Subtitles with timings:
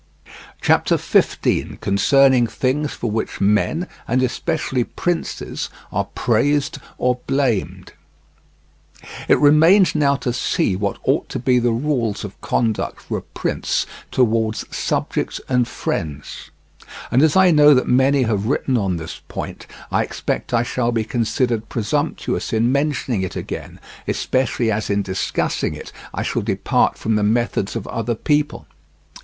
[0.61, 1.79] CHAPTER XV.
[1.79, 7.93] CONCERNING THINGS FOR WHICH MEN, AND ESPECIALLY PRINCES, ARE PRAISED OR BLAMED
[9.27, 13.21] It remains now to see what ought to be the rules of conduct for a
[13.21, 16.49] prince towards subject and friends.
[17.11, 20.91] And as I know that many have written on this point, I expect I shall
[20.91, 26.97] be considered presumptuous in mentioning it again, especially as in discussing it I shall depart
[26.97, 28.65] from the methods of other people.